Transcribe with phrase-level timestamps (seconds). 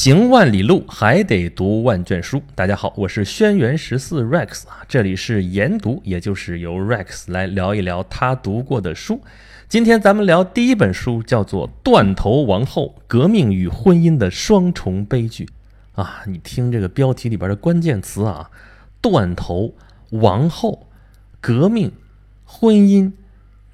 [0.00, 2.40] 行万里路，还得读万卷书。
[2.54, 9.20] 大家好，我是轩辕十四 Rex 啊，这里是研读，也就是由 Rex 来聊一聊他读过的书。
[9.68, 15.48] 今天咱们聊第一本书，叫做《断头王后：革命与婚姻的双重悲剧》
[16.00, 16.22] 啊。
[16.28, 18.48] 你听这个标题里边的关键词啊，
[19.00, 19.74] 断头
[20.10, 20.86] 王后、
[21.40, 21.90] 革命、
[22.44, 23.10] 婚姻、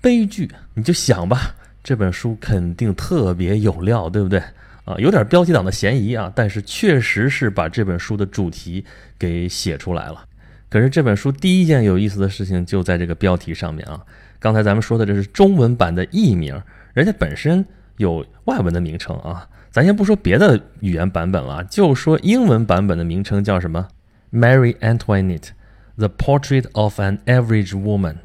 [0.00, 4.42] 悲剧，你就想吧，这本书肯定特别有料，对不对？
[4.84, 8.84] 啊，有点标题党的嫌疑啊，但是确实是把这本书的主题
[9.18, 10.24] 给写出来了。
[10.68, 14.00] 可是这本书第一件有意思的事情就在这个标题上面啊。
[14.38, 16.60] 刚才咱们说的这是中文版的译名，
[16.92, 17.64] 人家本身
[17.96, 19.48] 有外文的名称啊。
[19.70, 23.88] 咱先不说别的语言版本了，就说英文版本的名称叫什么
[24.32, 25.50] ？Mary Antoinette:
[25.96, 28.16] The Portrait of an Average Woman。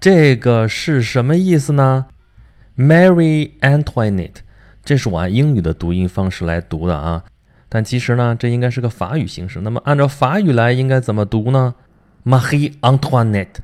[0.00, 2.06] 这个是什么意思呢
[2.76, 4.45] ？Mary Antoinette。
[4.86, 7.24] 这是我按英语的读音方式来读的啊，
[7.68, 9.60] 但其实呢，这应该是个法语形式。
[9.60, 11.74] 那么按照法语来，应该怎么读呢
[12.24, 13.56] ？Marie Antoinette，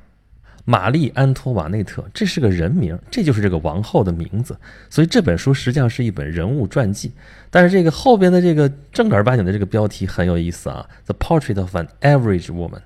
[0.65, 4.59] 玛丽安托瓦内特，这是个人名，这就是这个王后的名字。
[4.91, 7.13] 所以这本书实际上是一本人物传记。
[7.51, 12.83] 但是这个后边的这个正儿八经的这个标题很有意思啊，The Portrait of an Average Woman，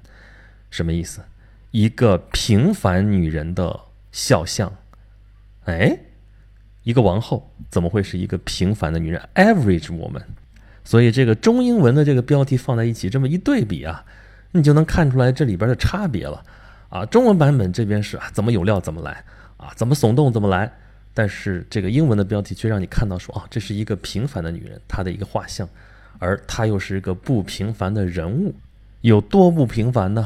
[0.68, 1.22] 什么意思？
[1.70, 3.80] 一个平凡女人的
[4.12, 4.70] 肖像。
[5.64, 5.98] 哎。
[6.86, 10.22] 一个王后怎么会是一个平凡的女人？Average woman，
[10.84, 14.04] 所以这个中英文的这个标题放在一起，这么一对比啊，
[14.52, 16.44] 你就能看出来这里边的差别了
[16.88, 17.04] 啊。
[17.04, 19.24] 中文版本这边是啊，怎么有料怎么来
[19.56, 20.72] 啊，怎么耸动怎么来，
[21.12, 25.68] 但是这个英文的标题却让你看到说啊，这是一个平凡的女人，她的一个画像，
[26.20, 28.54] 而她又是一个不平凡的人物，
[29.00, 30.24] 有多不平凡呢？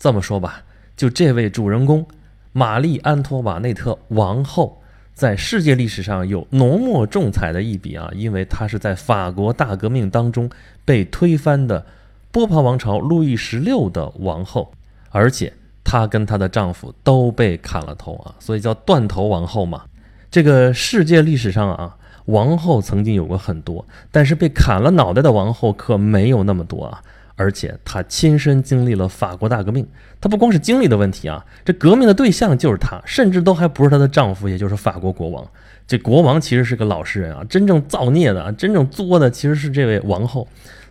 [0.00, 0.64] 这么说吧，
[0.96, 2.04] 就这位主人公
[2.50, 4.81] 玛丽安托瓦内特王后。
[5.14, 10.50] 在世界历史上有浓墨重彩的一笔啊，因为她是在法国大革命当中
[10.84, 11.84] 被推翻的
[12.30, 14.72] 波旁王朝路易十六的王后，
[15.10, 15.52] 而且
[15.84, 19.82] 她跟她的丈夫都被砍了头啊，所以叫断头王后嘛。
[20.30, 27.02] 这个世界历史上啊，王后曾经有过很多，但是被砍了脑袋的王后可没有那么多啊。
[27.42, 29.84] 而且她亲身经历了法国大革命，
[30.20, 35.44] 她不光是经历的问题啊，这革命的对象就是她，甚至都还不是她的丈夫，也就是法国国王。
[35.88, 40.46] 这国王其实是个老实人啊，真正造孽的啊、真正作的其实是这位王后。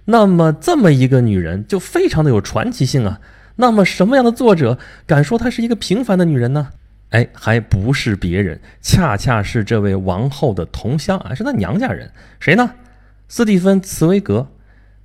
[0.05, 3.19] 那么这么一个女人就非常的有传奇性啊。
[3.55, 6.67] 那么什么样的作者敢说她是一个平凡的女人呢？
[7.11, 12.71] 哎，还不是别人，恰恰是这位王后的同乡啊，是她娘家人，谁呢？
[13.29, 14.47] 斯蒂芬·茨威格，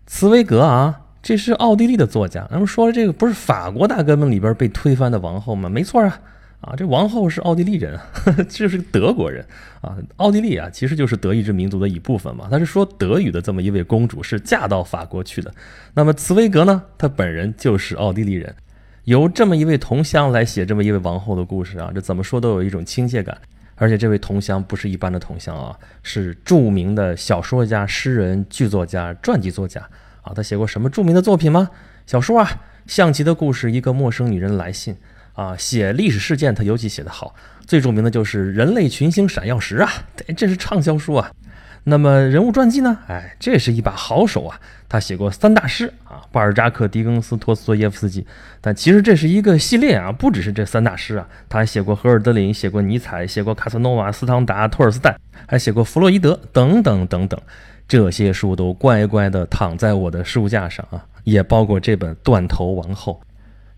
[0.07, 1.03] 茨威格啊。
[1.27, 5.69] 这是奥地利的作家，那么说这个不是法国大革命里边被推翻的王后吗？
[5.69, 6.21] 没错啊，
[6.61, 8.07] 啊，这王后是奥地利人啊，
[8.49, 9.45] 这是德国人
[9.81, 9.97] 啊。
[10.19, 12.47] 奥地利啊，其实就是德意志民族的一部分嘛。
[12.49, 15.53] 他是说德语的这么一位公主，是嫁到法国去的。
[15.95, 18.55] 那么茨威格呢，他本人就是奥地利人，
[19.03, 23.37] 由这么一位同乡来写这么一位王后的故事啊，这怎么说都有一种亲切感。
[23.75, 29.83] 而且这位同乡不是一般的同乡啊，是著名的小说家、诗人、剧作家、传记作家。
[30.27, 31.71] 啊，他写过什么著名的作品吗？
[32.05, 32.51] 小说啊，
[32.93, 34.97] 《象棋的故事》，一个陌生女人来信
[35.35, 37.35] 啊，写历史事件，他尤其写得好。
[37.65, 39.91] 最著名的就是《人类群星闪耀时》啊，
[40.37, 41.31] 这是畅销书啊。
[41.89, 42.99] 那么人物传记呢？
[43.07, 44.61] 哎，这是一把好手啊。
[44.89, 48.27] 他写过三大师啊，巴尔扎克、狄更斯、托斯托耶夫斯基。
[48.61, 57.41] 但其实这是一个系列啊，不只是这三大师啊，他还写过荷尔德林，写过尼采，写过卡萨诺瓦、斯汤达、托尔斯泰，还写过弗洛伊德等等等等。
[57.87, 63.21] 这些书都乖乖地躺在我的书架上啊，也包括这本《断头王后》。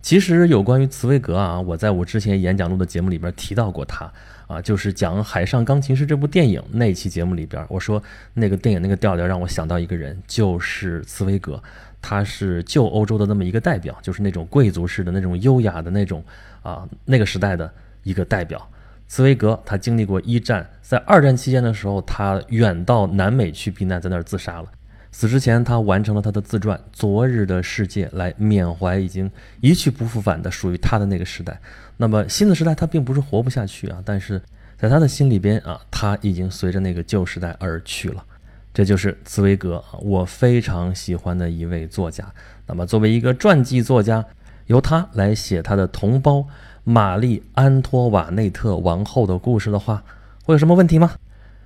[0.00, 4.10] 其实有关于茨威格啊，我在我之前演讲录的节目里边提到过他
[4.48, 8.02] 啊，就是讲《海上钢琴师》这部电影那期节目里边，我说
[8.34, 11.62] 那个电影那个调调让我想到一个人，就是茨威格，
[12.00, 16.24] 他是旧欧洲的那么一个代表，就是那种贵族式的那种优雅的那种
[16.62, 17.70] 啊，那个时代的
[18.02, 18.66] 一个代表。
[19.06, 24.68] 茨威格他经历过一战，在二战期间的时候，他远到南美去避难，在那儿自杀了。
[25.10, 29.30] 死之前，他完成了他的自传《昨日的世界》，来缅怀已经
[29.60, 31.60] 一去不复返的属于他的那个时代。
[31.96, 34.40] 那么新的时代，他并不是活不下去啊，但是
[34.76, 38.24] 在他的心里边啊，他已经随着那个旧时代而去了。
[38.72, 42.24] 这就是茨威格，我非常喜欢的一位作家。
[42.66, 44.24] 那么作为一个传记作家，
[44.66, 46.46] 由他来写他的同胞。
[46.84, 50.02] 玛丽安托瓦内特王后的故事的话，
[50.44, 51.16] 会有什么问题吗？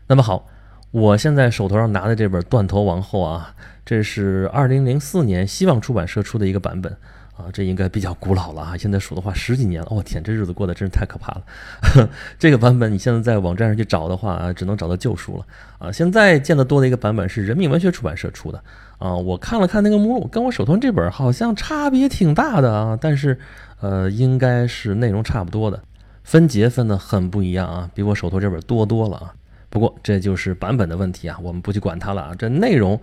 [0.08, 0.49] 那么好，
[0.92, 6.92] 我现在手头上拿的这本《断头王后》啊，这是二零零四年希望出版社出的一个版本
[7.34, 8.76] 啊，这应该比较古老了啊。
[8.76, 9.88] 现在数的话，十几年了。
[9.90, 12.10] 我天，这日子过得真是太可怕了。
[12.38, 15.46] 这个版本你现在在网站上去找的话啊，只能找到旧书了
[15.78, 15.90] 啊。
[15.90, 18.62] 现在见得多的一个版本是人民文学出版社出的
[18.98, 19.14] 啊。
[19.14, 22.98] 我看了看那个目录，跟我手头这本好像差别挺大的啊。
[23.00, 23.38] 但是
[23.80, 25.82] 呃，应该是内容差不多的，
[26.22, 29.32] 分节分的很不一样啊，比我手头这本多多了啊。
[29.72, 32.34] 不过这就是版本的问题啊，我们不去管它了啊。
[32.34, 33.00] 这内容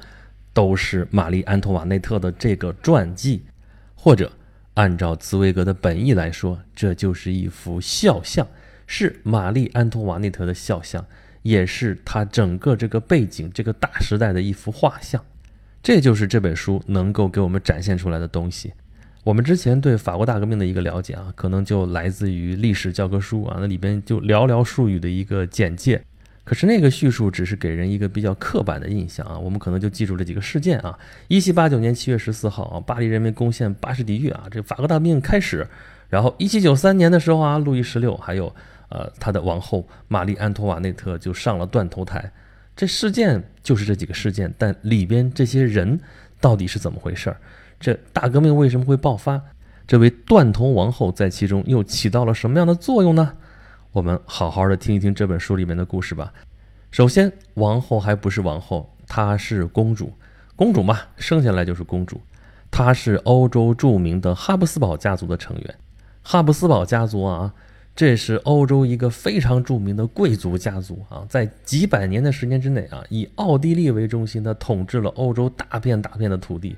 [0.54, 3.42] 都是玛丽安托瓦内特的这个传记。
[3.95, 4.31] 或者，
[4.75, 8.48] 按照茨威格的本意来说，这就是一幅肖像，
[8.86, 11.04] 是玛丽安托瓦内特的肖像，
[11.42, 15.25] 也是他整个这个背景、这个大时代的一幅画像。
[15.81, 18.74] 这就是这本书能够给我们展现出来的东西。
[19.24, 26.01] 我们之前对法国大革命的一个了解啊，可能就来自于历史教科书啊，那里边就寥寥数语的一个简介。
[26.50, 30.98] 可是那个叙述只是给人一个比较刻板的印象啊，我们可能就记住这几个事件啊：
[31.28, 35.68] 一七八九年七月十四号啊，巴黎人民攻陷巴士底狱啊，这法国大革命开始。
[36.10, 38.51] 然后一七九三年的时候啊，路易十六还有
[38.90, 42.31] 呃他的王后玛丽安托瓦内特就上了断头台。
[42.75, 46.00] 这事件就是这几个事件，但里边这些人
[46.42, 47.38] 到底是怎么回事儿？
[47.80, 49.40] 这大革命为什么会爆发？
[49.86, 53.34] 这位断头王后在其中又起到了什么样的作用呢？
[53.91, 56.31] 我们好好的听一听这本书里面的故事吧。
[56.91, 60.13] 首先，王后还不是王后，她是公主。
[60.56, 62.21] 公主嘛，生下来就是公主。
[62.69, 65.75] 她是欧洲著名的哈布斯堡家族的成员。
[66.21, 67.51] 哈布斯堡家族啊，
[67.95, 76.75] 这是欧洲一个非常著名的贵族家族啊，在几百年的时间之内啊，以奥地利为中心的统治了欧洲大片大片的土地。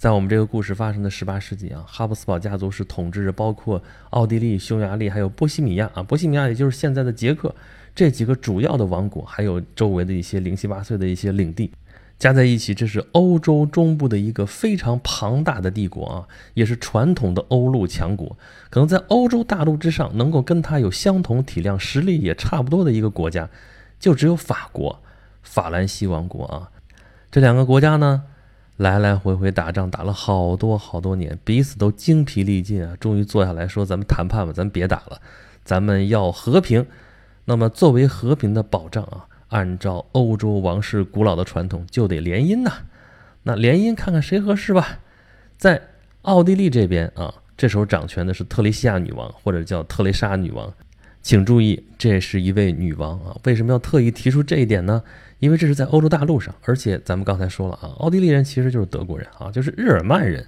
[0.00, 7.54] 在我们这个故事发生的十八世纪啊，哈布斯堡家族是统治着包括奥地利、匈牙利还有波西米亚啊，波西米亚也就是现在的捷克
[7.94, 11.70] 这几个主要的王国，还有周围的一些零七八碎的一些领地，
[12.18, 16.24] 加在一起，这是欧洲中部的一个非常庞大的帝国啊，
[16.54, 18.34] 也是传统的欧陆强国。
[18.70, 23.50] 可能在欧洲大陆之上，能够跟它有相同体量、实力也差不多的一个国家，
[23.98, 25.02] 就只有法国，
[25.42, 26.70] 法兰西王国啊。
[27.30, 28.22] 这两个国家呢？
[28.80, 32.96] 来来回回打仗，打了好多好多年，彼此都精疲力尽啊！
[32.98, 35.20] 终于坐下来说：“咱们谈判吧，咱别打了，
[35.62, 36.86] 咱们要和平。”
[37.44, 42.72] 那么，作为和平的保障啊，按照欧洲王室古老的传统，就得联姻呐。
[43.42, 45.00] 那联姻，看看谁合适吧。
[45.58, 45.82] 在
[46.22, 50.72] 奥地利这边啊，这时候掌权的是特蕾西亚女王，或者叫特蕾莎女王。
[51.22, 53.36] 请注意，这是一位女王啊！
[53.44, 55.02] 为什么要特意提出这一点呢？
[55.38, 60.46] 因为这是在欧洲大陆上，而且咱们刚才说了啊，奥地利人其实就是德国人啊，就是日耳曼人。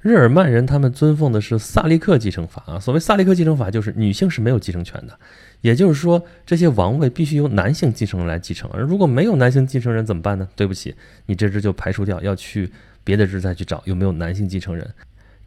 [0.00, 2.78] 日耳曼人他们尊奉的是萨利克继承法啊。
[2.78, 5.18] 所谓萨利克继承法，就是女性是没有继承权的，
[5.62, 8.70] 也就是说，这些王位必须由男性继承人来继承。
[8.74, 10.46] 而如果没有男性继承人怎么办呢？
[10.54, 10.94] 对不起，
[11.24, 12.70] 你这支就排除掉，要去
[13.02, 14.86] 别的支再去找有没有男性继承人。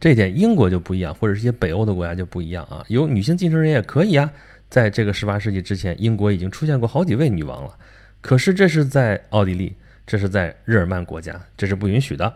[0.00, 4.28] 这一点英国就不一样，或者是一些北欧的国家就不一样啊，有女性继承人也可以啊。
[4.68, 7.76] 在这个十八世纪之前，英国已经出现过好几位女王了。
[8.20, 9.74] 可是这是在奥地利，
[10.06, 12.32] 这是在日耳曼国家，这是不允许的。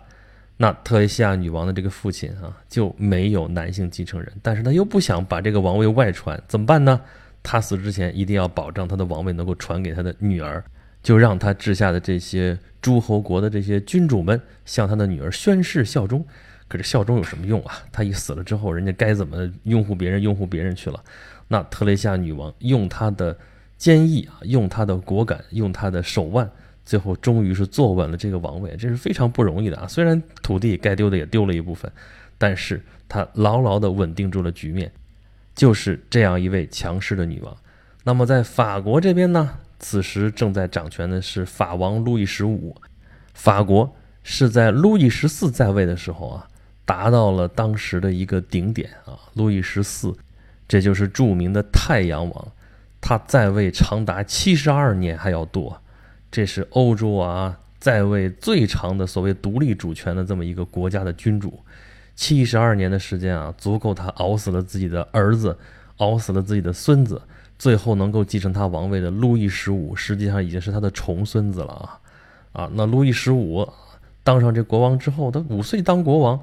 [0.56, 7.00] 那特蕾西亚女王的这个父亲啊，就没有男性继承人，但是他又不想把这个王位外传，怎么办呢？
[7.42, 10.62] 他死之前一定要保障他的王位能够传给他的女儿，
[11.02, 16.24] 就让他治下的这些诸侯国的这些君主们向他的女儿宣誓效忠。
[16.68, 17.82] 可是效忠有什么用啊？
[17.90, 21.02] 他一死了之后，人家该怎么拥护别人，拥护别人去了。
[21.52, 23.36] 那特蕾西亚女王用她的。
[23.78, 26.48] 坚毅啊，用她的果敢，用她的手腕，
[26.84, 29.88] 最后终于是坐稳了这个王位，这是非常不容易的啊！
[29.88, 31.90] 虽然土地该丢的也丢了一部分，
[32.38, 34.88] 但是她牢牢地稳定住了局面，
[35.56, 37.56] 就是这样一位强势的女王。
[38.04, 42.76] 那么在法国这边呢，此时正在掌权的是法王路易十五。
[43.34, 43.92] 法国
[44.22, 46.46] 是在路易十四在位的时候啊，
[46.84, 49.18] 达到了当时的一个顶点啊。
[49.34, 50.14] 路易十四，
[50.66, 52.48] 这就是著名的太阳王。
[53.00, 55.80] 他在位长达七十二年还要多，
[56.30, 61.58] 这是欧洲啊在位最长的所谓独立主权的这么一个国家的君主，
[62.14, 65.58] 七十二年的时间啊，足够他熬死了自己的儿子，
[65.96, 67.20] 熬死了自己的孙子，
[67.58, 72.70] 最后能够继承他王位的路易十五，实际上已经是他的重孙子了啊啊！
[72.74, 73.68] 那路易十五
[74.22, 76.38] 当上这国王之后，他五岁当国王，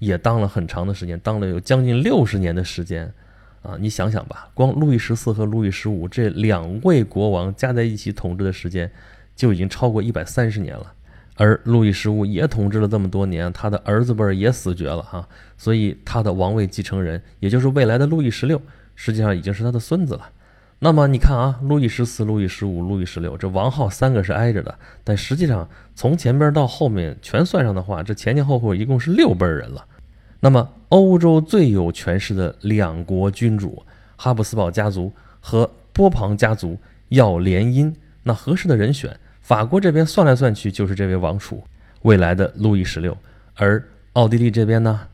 [0.00, 3.14] 也当了很长的时间，当了有将近六十年的时间。
[3.62, 8.90] 啊，你想想吧，光路易十四和路易十五这两位国王加在一起统治的时间，
[9.36, 10.92] 就已经超过一百三十年了。
[11.36, 15.26] 而路易十五也统治了这么多年，他的儿子辈儿也死绝了哈，
[15.56, 18.60] 所以他的王位继承人，也就是未来的路易十六，
[18.94, 20.30] 实际上已经是他的孙子了。
[20.80, 29.86] 那么你看啊，路易十四、路易十五、路易十六，这王号三个是挨着的，但实际上从前边到后面全算上的话，这前前后后一共是六辈人了。
[30.40, 33.82] 那么，欧洲最有权势的两国君主
[34.16, 36.78] 哈布斯堡家族和波旁家族
[37.10, 41.62] 要联姻，那合适的人选，法国这边算来算去就是这位王储，
[42.02, 43.16] 未来的路易十六。
[43.54, 45.08] 而奥地利这边呢，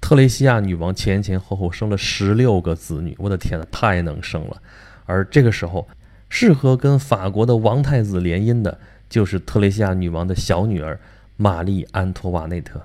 [0.00, 4.62] 特蕾西亚女王前前后后生了十六个子女，我的天呐，太能生了。
[5.04, 5.86] 而这个时候，
[6.30, 8.78] 适合跟法国的王太子联姻的，
[9.10, 10.98] 就是特蕾西亚女王的小女儿
[11.36, 12.80] 玛丽安托瓦内特。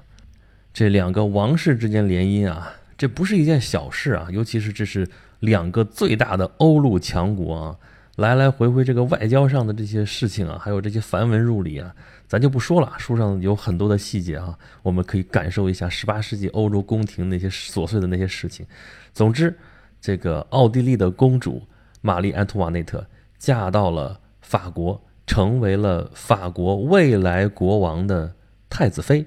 [0.75, 5.07] 这两个王室之间联姻啊，这不是一件小事啊，尤其是这是
[5.39, 7.77] 两个最大的欧陆强国啊，
[8.17, 11.95] 来来回回这个外交上的这些事情啊，还有这些繁文缛理啊，
[12.27, 18.65] 咱就不说了，书上有很多的细节啊，我们可以感受一下十八世纪欧洲宫廷那些琐碎的那些事情。
[19.13, 19.57] 总之，
[20.01, 21.65] 这个奥地利的公主
[22.01, 28.35] 玛丽安托瓦内特嫁到了法国，成为了法国未来国王的
[28.69, 29.25] 太子妃。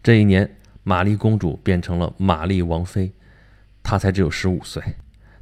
[0.00, 0.48] 这一年。
[0.84, 3.12] 玛丽公主变成了玛丽王妃，
[3.82, 4.82] 她才只有十五岁，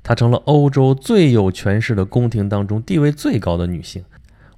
[0.03, 4.05] 她成了欧洲最有权势的宫廷当中地位最高的女性。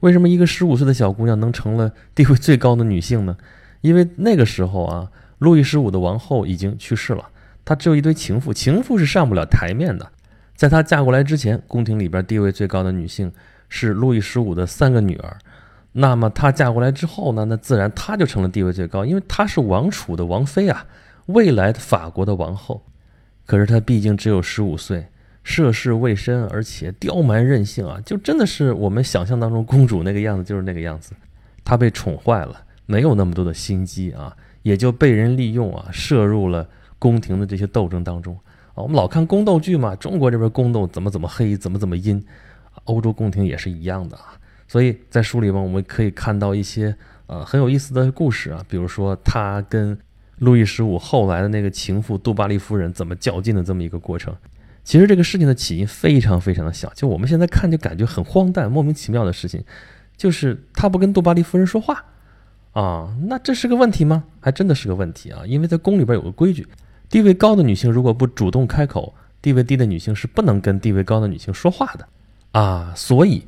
[0.01, 3.37] 为什么一个十五岁的小姑娘能成了地位最高的女性呢？
[3.81, 7.31] 因为那个时候啊，路易十五的王后已经去世了，
[7.65, 10.13] 她只有一堆情妇，情妇是上不了台面的。
[10.55, 13.33] 在她嫁过来之前，宫廷里边地位最高的女性
[13.71, 15.39] 是路易十五的三个女儿。
[15.97, 17.45] 那么她嫁过来之后呢？
[17.45, 20.85] 那自然她就成了地位最高，因为她是王储的王妃啊，
[21.27, 22.83] 未来的法国的王后。
[23.47, 25.07] 可是她毕竟只有十五岁，
[25.45, 31.13] 涉世未深，而且刁蛮任性啊，就真的是我们想象当中公主那个样子，就是那个样子。
[31.63, 38.37] 她被宠坏了，没有那么多的心机啊，也就被人利用啊，摄入了宫廷的这些斗争当中
[38.75, 38.83] 啊。
[38.83, 42.21] 我们老看宫斗剧嘛，中国这边宫斗怎么怎么黑，怎么怎么阴，
[42.85, 44.35] 欧洲宫廷也是一样的啊。
[44.67, 49.97] 所以在书里面，我们可以看到一些呃很有意思的故事啊，比如说他跟
[50.39, 54.35] 路易十五后来的那个情妇杜巴利夫人怎么较劲的这么一个过程。
[54.83, 59.63] 其实这个事情的起因非常非常的小，就我们现在看就感觉很荒诞、莫名其妙的事情，
[60.17, 62.05] 就是他不跟杜巴利夫人说话
[62.73, 64.25] 啊，那这是个问题吗？
[64.41, 66.67] 还真的是个问题啊，因为在宫里边有个规矩，
[67.09, 72.09] 地位高的女性如果不主动开口，地位低的女性是不能跟地位高的女性说话的
[72.53, 73.47] 啊，所以。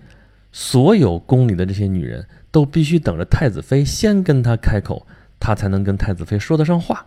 [0.58, 5.06] 所有宫里的这些女人都必须等着太子妃先跟她开口，
[5.38, 7.04] 她才能跟太子妃说得上话。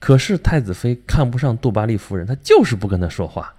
[0.00, 3.54] 可是太子妃看不上杜巴利夫人，她就是不跟她说话。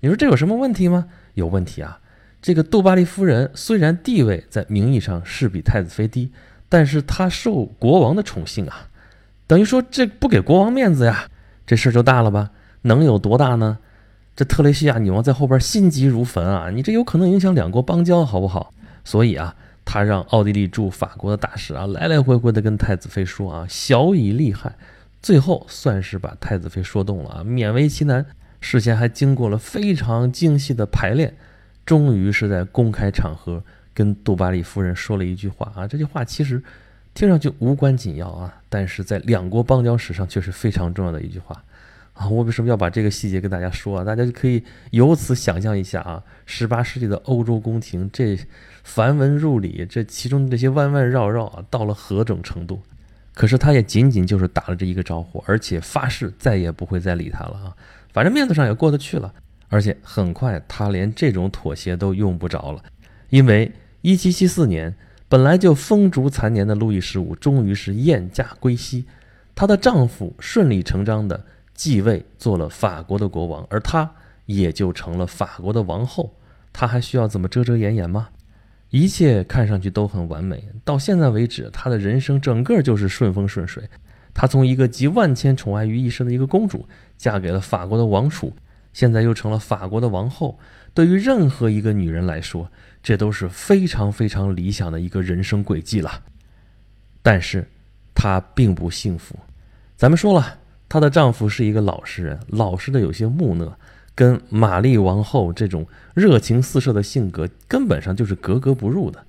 [0.00, 1.06] 你说这有什么问题吗？
[1.32, 1.98] 有问题啊！
[2.42, 6.30] 这个杜巴利夫人虽然地位在名义上是比太子妃低，
[6.68, 8.90] 但是她受国王的宠幸啊，
[9.46, 11.30] 等于说这不给国王面子呀，
[11.66, 12.50] 这事儿就大了吧？
[12.82, 13.78] 能有多大呢？
[14.36, 16.68] 这特蕾西亚女王在后边心急如焚啊！
[16.70, 18.70] 你这有可能影响两国邦交，好不好？
[19.02, 24.76] 所以啊，他让奥地利驻法国的大使啊，来来回回的跟太子妃说啊，小以利害。
[25.22, 28.26] 最后算是把太子妃说动了啊，勉为其难。
[28.60, 31.34] 事先还经过了非常精细的排练，
[31.86, 33.64] 终于是在公开场合
[33.94, 35.88] 跟杜巴里夫人说了一句话啊。
[35.88, 36.62] 这句话其实
[37.14, 41.64] 听上去无关紧要啊，但是在两国邦交史上却是非常重要的一句话。
[42.16, 44.04] 啊，我为什么要把这个细节跟大家说啊？
[44.04, 48.38] 大家就可以由此想象一下啊，十八世纪的欧洲宫廷这
[48.82, 52.80] 繁文缛理，这其中的这些弯弯绕绕啊，到了何种程度？
[53.34, 57.76] 可是他也仅仅就是打了这一个招呼，而且发誓再也不会再理他了啊！
[58.14, 59.30] 反正面子上也过得去了，
[59.68, 62.82] 而且很快他连这种妥协都用不着了，
[63.28, 63.70] 因为
[64.00, 64.94] 一七七四年
[65.28, 69.04] 本来就风烛残年的路易十五终于是燕驾归西，
[69.54, 71.44] 她的丈夫顺理成章的。
[71.76, 74.10] 继位做了法国的国王，而她
[74.46, 76.34] 也就成了法国的王后。
[76.72, 78.28] 她还需要怎么遮遮掩掩吗？
[78.90, 80.68] 一切看上去都很完美。
[80.84, 83.88] 到现在为止，她的人生整个就是顺风顺水。
[84.32, 88.52] 她从一个集万千宠爱于一身的一个公主，嫁给了法国的王储，
[88.92, 90.58] 现在又成了法国的王后。
[90.94, 92.70] 对于任何一个女人来说，
[93.02, 96.22] 这都是非常非常理想的一个人生轨迹了。
[97.22, 97.66] 但是，
[98.14, 99.38] 她并不幸福。
[99.96, 100.58] 咱们说了。
[100.88, 103.76] 她的丈夫是一个老实人，老实的有些木讷，
[104.14, 109.26] 跟玛丽王后这种热情四射的性格根本上就是格格不入的。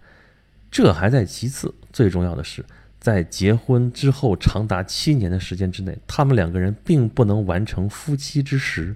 [0.70, 2.64] 这还在其次，最重要的是，
[3.00, 8.96] 在结婚之后长达七年的时间之内，他们两个人并不能完成夫妻之实，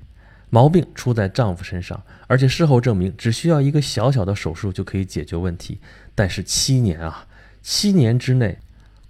[0.50, 5.80] 毛病出在丈夫身上，而且事后证明只需要一个小小的手术就可以解决问题。
[6.14, 7.26] 但是七年啊，
[7.64, 8.60] 七年之内。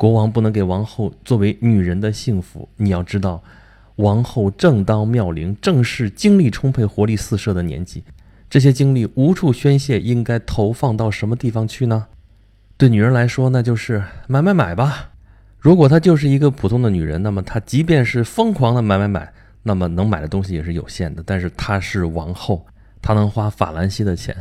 [0.01, 2.67] 国王不能给王后作为女人的幸福。
[2.77, 3.43] 你要知道，
[3.97, 8.03] 王后正当妙龄，正是精力充沛、活力四射的年纪。
[8.49, 12.07] 这些精力无处宣泄，应该投放到什么地方去呢？
[12.77, 15.11] 对女人来说，那就是买买买吧。
[15.59, 19.31] 如果她就是一个普通的女人，那么她即便是疯狂的买买买，
[19.61, 21.21] 那么能买的东西也是有限的。
[21.23, 22.65] 但是她是王后，
[23.03, 24.35] 她能花法兰西的钱，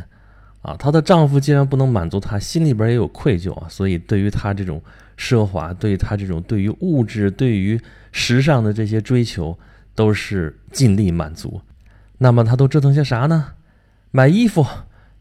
[0.63, 3.67] 啊，她的丈夫既然不能满足她，心里边也有愧疚啊。
[3.69, 4.81] 所以对于她这种
[5.21, 7.79] 奢华，对他这种对于物质、对于
[8.11, 9.55] 时尚的这些追求，
[9.93, 11.61] 都是尽力满足。
[12.17, 13.53] 那么他都折腾些啥呢？
[14.09, 14.65] 买衣服，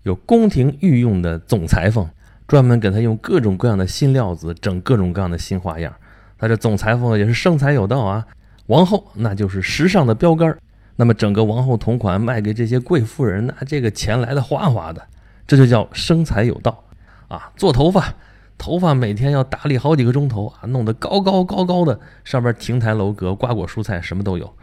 [0.04, 2.08] 有宫廷御用的总裁缝。
[2.48, 5.94] 专门给他用各种各样的新料子，整各种各样的新花样。
[6.36, 8.26] 他这总裁缝也是生财有道啊。
[8.66, 10.56] 王后那就是时尚的标杆。
[10.96, 15.00] 那么整个王后同款卖给这些贵妇人，那这个钱来的哗哗的，
[15.46, 16.82] 这就叫生财有道
[17.28, 17.52] 啊。
[17.56, 18.12] 做头发，
[18.60, 24.54] 头发每天要打理好几个钟头啊，弄得高高高高的，上边亭台楼阁，瓜果蔬菜什么都有。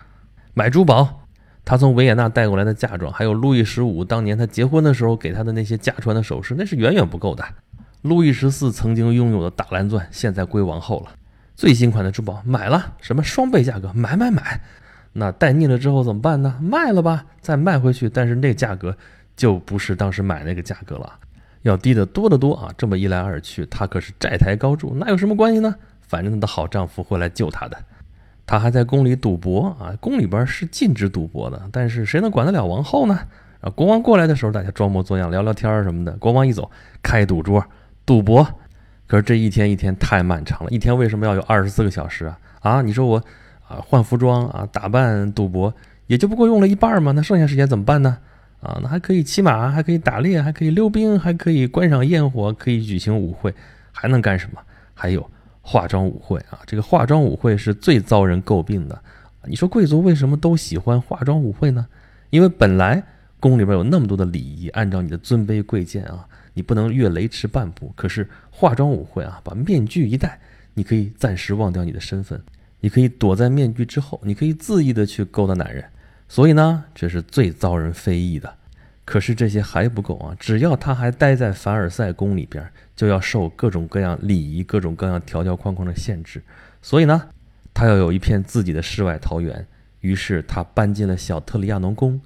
[0.54, 1.24] 买珠宝，
[1.66, 7.44] 他从维也纳带过来的嫁妆，还有路易十五当年他结婚的时候给他的那些家传的首饰，那是远远不够的。
[8.04, 11.14] 路易十四曾经拥有的大蓝钻，现在归王后了。
[11.56, 14.62] 最新款的珠宝买了，什么双倍价格，买买买。
[15.14, 16.60] 那戴腻了之后怎么办呢？
[16.62, 18.08] 卖了吧，再卖回去。
[18.08, 18.96] 但是那价格
[19.36, 21.12] 就不是当时买那个价格了，
[21.68, 22.74] 要低得多得多啊！
[22.78, 25.76] 这么一来二去，她可是债台高筑，那有什么关系呢？
[26.02, 27.78] 反正她的好丈夫会来救她的。
[28.46, 33.20] 她还在宫里赌博啊，宫里边是禁止赌博的，但是谁能管得了王后呢？
[33.60, 36.12] 啊，国王过来的时候，大家装模作样聊聊天什么的。
[36.14, 36.72] 国王一走，
[37.02, 37.64] 开赌桌。
[38.06, 38.48] 赌博，
[39.06, 40.70] 可是这一天一天太漫长了。
[40.70, 42.40] 一天为什么要有二十四个小时啊？
[42.62, 43.18] 啊，你说我
[43.68, 45.74] 啊换服装啊打扮赌博，
[46.06, 47.12] 也就不过用了一半吗？
[47.12, 48.20] 那剩下时间怎么办呢？
[48.60, 53.54] 啊，那还可以骑马，还可以打猎，还可以溜冰，还可以观赏焰火，可以举行舞会，
[53.92, 54.60] 还能干什么？
[54.94, 55.30] 还有
[55.62, 56.60] 化妆舞会啊！
[56.66, 59.02] 这个化妆舞会是最遭人诟病的。
[59.46, 61.86] 你说贵族为什么都喜欢化妆舞会呢？
[62.30, 63.04] 因为本来
[63.40, 66.28] 宫里边有那么多的礼仪，按照你的尊卑贵贱啊。
[66.54, 67.94] 你不能越雷池半步。
[67.96, 70.40] 可是化妆舞会啊，把面具一戴，
[70.74, 72.42] 你可以暂时忘掉你的身份，
[72.80, 75.86] 你可以躲在面具之后，你可以恣意的去勾搭男人。
[76.30, 78.54] 所以呢，这是最遭人非议的。
[79.06, 80.36] 可是这些还不够啊！
[80.38, 86.44] 只要他还待在凡尔赛宫里边，就要受各种各样礼仪、各种各样条条框框的限制。
[86.82, 87.30] 所以呢，
[87.74, 89.66] 他要有一片自己的世外桃源。
[90.02, 92.20] 于是他搬进了小特里亚农宫。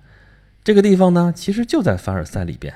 [0.64, 2.74] 这个地方呢，其实就在凡尔赛里边。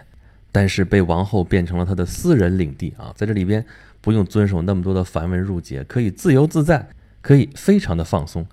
[0.52, 3.66] 但是被王后变成了他的私人领地啊，在这里边
[4.00, 6.88] 不用遵守那么多的繁文缛节，可以自由自在，
[7.22, 8.46] 可以非常的放松。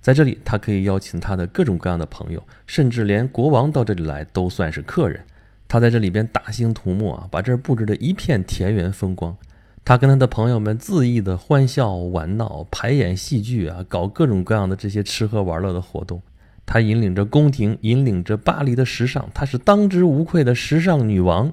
[0.00, 5.24] 在这里，他可以邀请他的各种各样的朋友，甚至连国王到这里来都算是客人。
[5.68, 9.36] 他在这里边大兴土木啊，把这儿布置的一片田园风光。
[9.84, 16.20] 他跟他的朋友们恣意的欢笑玩闹，排演戏剧啊，搞各种各样的这些吃喝玩乐的活动。
[16.66, 21.52] 他引领着宫廷，引领着巴黎的时尚，她是当之无愧的时尚女王。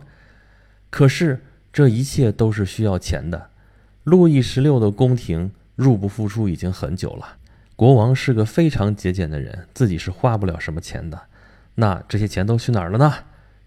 [0.89, 1.41] 可是
[1.73, 3.49] 这一切都是需要钱的。
[4.03, 7.36] 路易十六的宫廷入不敷出已经很久了，
[7.77, 11.21] 国王是个非常节俭的人，自己是花不了什么钱的。
[11.75, 13.13] 那这些钱都去哪儿了呢？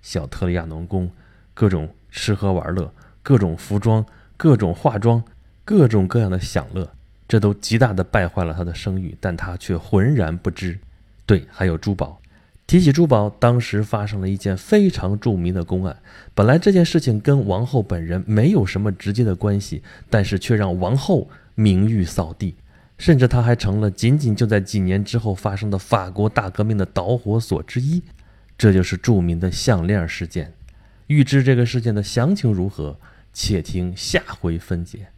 [0.02, 1.08] 小特里亚农宫，
[1.54, 2.92] 各种吃喝玩乐，
[3.22, 4.04] 各种服装，
[4.36, 5.22] 各种化妆，
[5.64, 6.90] 各种各样的享乐，
[7.28, 10.80] 这都极大的败坏了他的声誉，但他却浑然不知。
[11.24, 12.20] 对，还有珠宝。
[12.66, 15.96] 提起珠宝，当时发生了一件非常著名的公案。
[16.34, 22.56] 本来这件事情跟王后本人没有什么直接的关系，但是却让王后名誉扫地，
[23.00, 28.02] 甚至它还成了仅仅就在几年之后发生的法国大革命的导火索之一。
[28.58, 30.52] 这就是著名的项链事件。
[31.06, 32.98] 预知这个事件的详情如何，
[33.32, 35.08] 且听下回分解。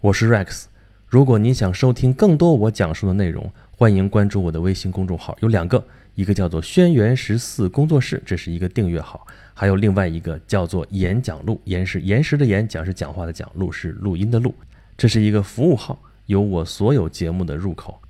[0.00, 0.64] 我是 Rex，
[1.06, 3.52] 如果你想收听更多我讲述的内容。
[3.76, 9.20] 欢迎关注我的微信公众号，有两个，一个叫做“轩辕十四工作室”，这是一个订阅号；
[9.52, 14.52] 还有另外一个叫做“演讲录”，言是岩石的演，讲是讲话的讲，录是录音的录，
[14.96, 15.96] 这是一个服务号，
[16.28, 18.00] 有我所有节目的入口。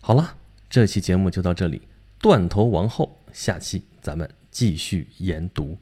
[0.00, 0.34] 好了，
[0.68, 1.80] 这期节目就到这里，
[2.18, 5.78] 断头王后，下期咱们继续研读。